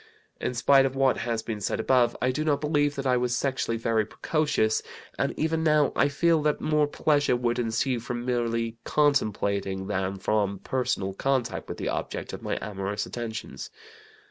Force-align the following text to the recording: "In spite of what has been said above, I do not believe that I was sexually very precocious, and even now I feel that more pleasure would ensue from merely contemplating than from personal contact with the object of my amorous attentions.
"In 0.39 0.55
spite 0.55 0.87
of 0.87 0.95
what 0.95 1.17
has 1.19 1.43
been 1.43 1.61
said 1.61 1.79
above, 1.79 2.17
I 2.19 2.31
do 2.31 2.43
not 2.43 2.59
believe 2.59 2.95
that 2.95 3.05
I 3.05 3.17
was 3.17 3.37
sexually 3.37 3.77
very 3.77 4.03
precocious, 4.03 4.81
and 5.19 5.31
even 5.37 5.63
now 5.63 5.91
I 5.95 6.07
feel 6.09 6.41
that 6.41 6.59
more 6.59 6.87
pleasure 6.87 7.35
would 7.35 7.59
ensue 7.59 7.99
from 7.99 8.25
merely 8.25 8.77
contemplating 8.83 9.85
than 9.85 10.17
from 10.17 10.57
personal 10.57 11.13
contact 11.13 11.69
with 11.69 11.77
the 11.77 11.89
object 11.89 12.33
of 12.33 12.41
my 12.41 12.57
amorous 12.63 13.05
attentions. 13.05 13.69